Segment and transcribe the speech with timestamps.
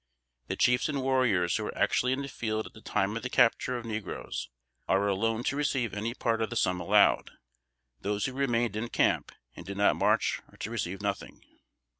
[0.47, 3.29] The chiefs and warriors who were actually in the field at the time of the
[3.29, 4.49] capture of negroes
[4.87, 7.29] are alone to receive any part of the sum allowed.
[7.99, 11.43] Those who remained in camp and did not march are to receive nothing.